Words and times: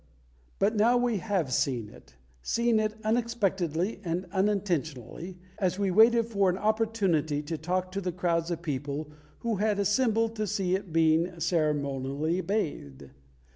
But 0.57 0.75
now 0.75 0.97
we 0.97 1.17
have 1.17 1.53
seen 1.53 1.87
it, 1.87 2.15
seen 2.41 2.79
it 2.79 2.95
unexpectedly 3.03 4.01
and 4.03 4.25
unintentionally, 4.31 5.37
as 5.59 5.77
we 5.77 5.91
waited 5.91 6.25
for 6.25 6.49
an 6.49 6.57
opportunity 6.57 7.43
to 7.43 7.55
talk 7.55 7.91
to 7.91 8.01
the 8.01 8.11
crowds 8.11 8.49
of 8.49 8.63
people 8.63 9.11
who 9.41 9.57
had 9.57 9.77
assembled 9.77 10.35
to 10.37 10.47
see 10.47 10.73
it 10.73 10.91
being 10.91 11.39
ceremonially 11.39 12.41
bathed. 12.41 13.11